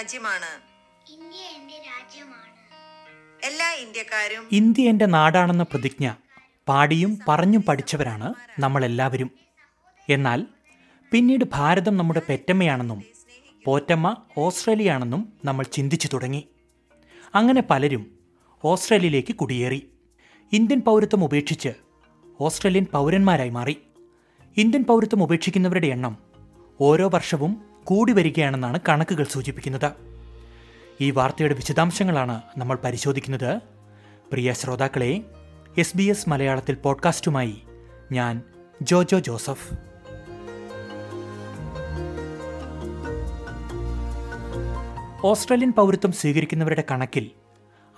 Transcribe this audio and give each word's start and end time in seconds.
രാജ്യമാണ്. 0.00 0.50
ഇന്ത്യ 1.12 1.60
എന്റെ 1.60 1.74
രാജ്യമാണ്. 1.74 3.46
എല്ലാ 3.46 3.72
ഇന്ത്യക്കാരും 3.72 4.48
ഇന്ത്യ 4.52 4.88
എന്റെ 4.88 5.06
നാടാണെന്ന 5.06 5.62
പ്രതിജ്ഞ 5.62 6.14
പാടിയും 6.68 7.18
പറഞ്ഞും 7.28 7.62
പഠിച്ചവരാണ് 7.62 8.34
നമ്മളെല്ലാവരും. 8.58 9.30
എന്നാൽ 10.08 10.46
പിന്നീട് 11.12 11.44
ഭാരതം 11.52 11.96
നമ്മുടെ 11.96 12.22
പെറ്റമ്മയാണെന്നും 12.28 13.02
പോറ്റമ്മ 13.64 14.16
ഓസ്ട്രേലിയയാണെന്നും 14.38 15.32
നമ്മൾ 15.44 15.64
ചിന്തിച്ചു 15.64 16.08
തുടങ്ങി. 16.12 16.48
അങ്ങനെ 17.34 17.62
പലരും 17.70 18.18
ഓസ്ട്രേലിയയിലേക്ക് 18.64 19.34
കുടിയേറി. 19.34 19.90
ഇന്ത്യൻ 20.52 20.80
പൗരത്വം 20.80 21.24
ഉപേക്ഷിച്ച് 21.24 21.68
ഓസ്ട്രേലിയൻ 22.40 22.86
പൗരന്മാരായി 22.92 23.48
മാറി. 23.48 23.76
ഇന്ത്യൻ 24.56 24.84
പൗരത്വം 24.84 25.22
ഉപേക്ഷിക്കുന്നവരുടെ 25.22 25.86
എണ്ണം 25.86 26.18
ഓരോ 26.80 27.08
വർഷവും 27.08 27.69
കൂടി 27.90 28.12
വരികയാണെന്നാണ് 28.12 28.78
കണക്കുകൾ 28.88 29.24
സൂചിപ്പിക്കുന്നത്. 29.24 29.92
ഈ 31.00 31.10
വാർത്തയുടെ 31.10 31.54
വിശദാംശങ്ങളാണ് 31.54 32.42
നമ്മൾ 32.56 32.78
പരിശോധിക്കുന്നത്. 32.84 33.60
പ്രിയ 34.32 34.52
ശ്രോതാക്കളെ 34.52 35.24
എസ് 35.78 35.96
ബി 35.96 36.02
എസ് 36.02 36.28
മലയാളത്തിൽ 36.28 36.74
പോഡ്കാസ്റ്റുമായി 36.74 37.62
ഞാൻ 38.12 38.42
ജോജോ 38.82 39.18
ജോസഫ്. 39.18 39.74
ഓസ്ട്രേലിയൻ 45.26 45.72
പൗരത്വം 45.72 46.12
സ്വീകരിക്കുന്നവരുടെ 46.12 46.84
കണക്കിൽ 46.90 47.30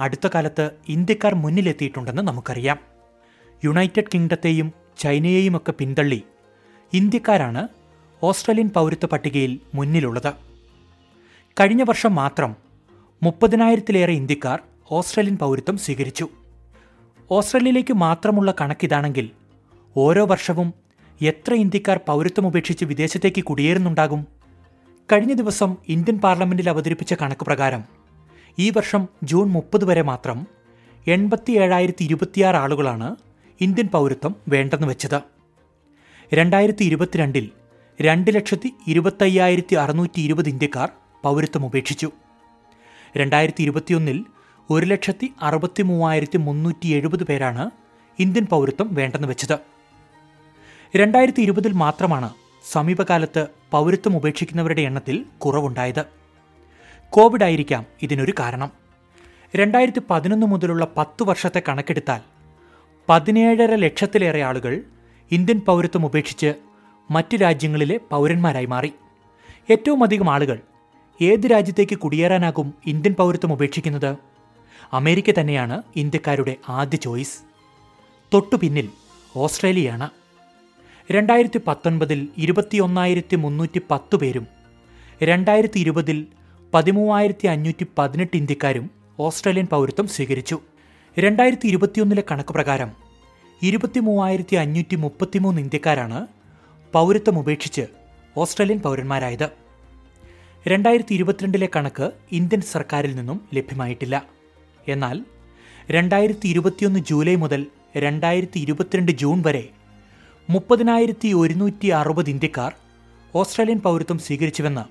അടുത്ത 0.01 0.29
കാലത്ത് 0.35 0.71
ഇന്ത്യക്കാർ 0.89 1.35
മുന്നിലെത്തിയിട്ടുണ്ടെന്ന് 1.35 2.23
നമുക്കറിയാം. 2.23 2.79
യുണൈറ്റഡ് 3.65 4.05
കിങ്ഡത്തെയും 4.15 4.73
ചൈനയെയുമൊക്കെ 4.99 5.73
പിന്തള്ളി 5.73 6.23
ഇന്ത്യക്കാരാണ് 6.93 7.69
ഓസ്ട്രേലിയൻ 8.23 8.69
പൗരത്വ 8.69 9.07
പട്ടികയിൽ 9.07 9.61
മുന്നിലുള്ളത്. 9.75 10.33
കഴിഞ്ഞ 11.61 11.83
വർഷം 11.83 12.15
മാത്രം 12.15 12.56
മുപ്പതിനായിരത്തിലേറെ 13.23 14.12
ഇന്ത്യക്കാർ 14.12 14.61
ഓസ്ട്രേലിയൻ 14.91 15.37
പൗരത്വം 15.37 15.78
സ്വീകരിച്ചു. 15.78 16.28
ഓസ്ട്രേലിയയിലേക്ക് 17.31 17.95
മാത്രമുള്ള 17.95 18.55
കണക്കിതാണെങ്കിൽ 18.61 19.31
ഓരോ 19.97 20.27
വർഷവും 20.27 20.75
എത്ര 21.23 21.55
ഇന്ത്യക്കാർ 21.55 22.00
പൗരത്വം 22.09 22.47
ഉപേക്ഷിച്ച് 22.47 22.84
വിദേശത്തേക്ക് 22.84 23.45
കുടിയേറുന്നുണ്ടാകും? 23.45 24.27
കഴിഞ്ഞ 25.12 25.33
ദിവസം 25.33 25.77
ഇന്ത്യൻ 25.89 26.19
പാർലമെന്റിൽ 26.19 26.69
അവതരിപ്പിച്ച 26.70 27.15
കണക്ക് 27.15 27.45
പ്രകാരം 27.45 27.84
ഈ 28.59 28.70
വർഷം 28.70 29.09
ജൂൺ 29.23 29.48
മുപ്പത് 29.48 29.84
വരെ 29.84 30.03
മാത്രം 30.03 30.47
എൺപത്തി 31.06 31.53
ഏഴായിരത്തി 31.53 32.05
ഇരുപത്തിയാറ് 32.05 32.56
ആളുകളാണ് 32.56 33.17
ഇന്ത്യൻ 33.61 33.87
പൗരത്വം 33.87 34.37
വേണ്ടെന്ന് 34.48 34.87
വെച്ചത്. 34.87 35.20
രണ്ടായിരത്തി 36.34 36.84
ഇരുപത്തിരണ്ടിൽ 36.84 37.50
രണ്ട് 38.01 38.35
ലക്ഷത്തി 38.35 38.75
ഇരുപത്തയ്യായിരത്തി 38.87 39.75
അറുന്നൂറ്റി 39.75 40.21
ഇരുപത് 40.21 40.48
ഇന്ത്യക്കാർ 40.48 40.91
പൗരത്വം 41.23 41.67
ഉപേക്ഷിച്ചു 41.67 42.12
രണ്ടായിരത്തി 43.17 43.62
ഇരുപത്തിയൊന്നിൽ 43.62 44.25
ഒരു 44.71 44.87
ലക്ഷത്തി 44.87 45.33
അറുപത്തി 45.43 45.83
മൂവായിരത്തി 45.83 46.37
മുന്നൂറ്റി 46.37 46.89
എഴുപത് 46.89 47.25
പേരാണ് 47.25 47.71
ഇന്ത്യൻ 48.19 48.47
പൗരത്വം 48.47 48.95
വേണ്ടെന്ന് 48.95 49.29
വെച്ചത്. 49.29 49.59
രണ്ടായിരത്തി 50.97 51.43
ഇരുപതിൽ 51.43 51.73
മാത്രമാണ് 51.73 52.31
സമീപകാലത്ത് 52.73 53.47
പൗരത്വം 53.71 54.17
ഉപേക്ഷിക്കുന്നവരുടെ 54.17 54.81
എണ്ണത്തിൽ 54.81 55.25
കുറവുണ്ടായത്. 55.39 56.05
കോവിഡ് 57.12 57.45
ആയിരിക്കാം 57.45 57.87
ഇതിനൊരു 58.03 58.33
കാരണം. 58.41 58.71
രണ്ടായിരത്തി 59.56 60.03
പതിനൊന്ന് 60.11 60.47
മുതലുള്ള 60.47 60.87
പത്ത് 60.97 61.23
വർഷത്തെ 61.23 61.62
കണക്കെടുത്താൽ 61.69 62.21
പതിനേഴര 63.09 63.75
ലക്ഷത്തിലേറെ 63.75 64.43
ആളുകൾ 64.43 64.83
ഇന്ത്യൻ 65.31 65.61
പൗരത്വം 65.61 66.06
ഉപേക്ഷിച്ച് 66.06 66.55
മറ്റ് 67.15 67.37
രാജ്യങ്ങളിലെ 67.37 67.97
പൗരന്മാരായി 68.11 68.67
മാറി. 68.67 68.93
ഏറ്റവും 69.71 70.05
അധികം 70.05 70.29
ആളുകൾ 70.31 70.59
ഏത് 71.23 71.47
രാജ്യത്തേക്ക് 71.51 71.99
കുടിയേറാനാകും 71.99 72.75
ഇന്ത്യൻ 72.87 73.15
പൗരത്വം 73.15 73.53
ഉപേക്ഷിക്കുന്നത്? 73.53 74.17
അമേരിക്ക 74.93 75.31
തന്നെയാണ് 75.41 75.83
ഇന്ത്യക്കാരുടെ 75.97 76.56
ആദ്യ 76.69 76.97
ചോയ്സ്. 76.97 77.37
തൊട്ടു 78.34 78.56
പിന്നിൽ 78.56 78.89
ഓസ്ട്രേലിയയാണ്. 79.37 80.09
രണ്ടായിരത്തി 81.12 81.61
പത്തൊൻപതിൽ 81.67 82.28
ഇരുപത്തിയൊന്നായിരത്തി 82.37 83.37
മുന്നൂറ്റി 83.37 83.81
പത്ത് 83.91 84.17
പേരും 84.17 84.47
രണ്ടായിരത്തി 85.22 85.78
ഇരുപതിൽ 85.78 86.27
പതിമൂവായിരത്തി 86.75 87.47
അഞ്ഞൂറ്റി 87.47 87.87
പതിനെട്ട് 87.99 88.37
ഇന്ത്യക്കാരും 88.37 88.91
ഓസ്ട്രേലിയൻ 89.21 89.67
പൗരത്വം 89.67 90.09
സ്വീകരിച്ചു. 90.09 90.59
രണ്ടായിരത്തി 91.19 91.67
ഇരുപത്തിയൊന്നിലെ 91.67 92.22
കണക്ക് 92.31 92.55
പ്രകാരം 92.55 92.93
ഇരുപത്തി 93.62 94.01
മൂവായിരത്തി 94.01 94.56
അഞ്ഞൂറ്റി 94.56 94.97
മുപ്പത്തിമൂന്ന് 94.97 95.61
ഇന്ത്യക്കാരാണ് 95.62 96.27
പൗരത്വം 96.94 97.38
ഉപേക്ഷിച്ച് 97.38 97.86
ഓസ്ട്രേലിയൻ 98.36 98.78
പൗരന്മാരായത്. 98.78 99.50
രണ്ടായിരത്തി 100.69 101.14
ഇരുപത്തിരണ്ടിലെ 101.14 101.69
കണക്ക് 101.76 102.10
ഇന്ത്യൻ 102.32 102.60
സർക്കാരിൽ 102.60 103.16
നിന്നും 103.16 103.48
ലഭ്യമായിട്ടില്ല. 103.54 104.26
എന്നാൽ 104.88 105.25
രണ്ടായിരത്തി 105.91 106.47
ഇരുപത്തിയൊന്ന് 106.48 107.00
ജൂലൈ 107.00 107.34
മുതൽ 107.34 107.66
രണ്ടായിരത്തി 107.97 108.58
ഇരുപത്തിരണ്ട് 108.58 109.12
ജൂൺ 109.12 109.42
വരെ 109.47 109.69
മുപ്പതിനായിരത്തി 110.50 111.28
ഒരുന്നൂറ്റി 111.32 111.86
അറുപത് 111.86 112.30
ഇന്ത്യക്കാർ 112.30 112.75
ഓസ്ട്രേലിയൻ 113.34 113.78
പൗരത്വം 113.78 114.19
സ്വീകരിച്ചുവെന്ന് 114.19 114.84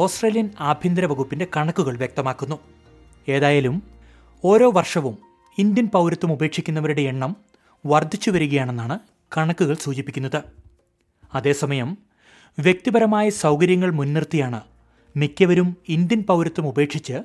ഓസ്ട്രേലിയൻ 0.00 0.50
ആഭ്യന്തര 0.60 1.04
വകുപ്പിന്റെ 1.04 1.46
കണക്കുകൾ 1.56 1.96
വ്യക്തമാക്കുന്നു. 1.96 2.58
ഏതായാലും 3.28 3.82
ഓരോ 4.44 4.70
വർഷവും 4.70 5.18
ഇന്ത്യൻ 5.58 5.86
പൗരത്വം 5.86 6.32
ഉപേക്ഷിക്കുന്നവരുടെ 6.32 7.00
എണ്ണം 7.00 7.36
വർദ്ധിച്ചു 7.86 8.30
വരികയാണെന്നാണ് 8.30 8.98
കണക്കുകൾ 9.36 9.74
സൂചിപ്പിക്കുന്നത്. 9.74 10.67
അതേസമയം 11.34 11.96
വ്യക്തിപരമായ 12.58 13.28
സൗകര്യങ്ങൾ 13.28 13.90
മുൻനിർത്തിയാണ് 13.90 14.60
മിക്കവരും 15.16 15.76
ഇന്ത്യൻ 15.88 16.22
പൗരത്വം 16.22 16.66
ഉപേക്ഷിച്ച് 16.66 17.22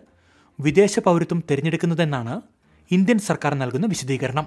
വിദേശ 0.59 0.99
പൗരത്വം 0.99 1.43
തിരഞ്ഞെടുക്കുന്നതെന്നാണ് 1.49 2.41
ഇന്ത്യൻ 2.91 3.19
സർക്കാർ 3.19 3.53
നൽകുന്ന 3.53 3.85
വിശദീകരണം. 3.85 4.45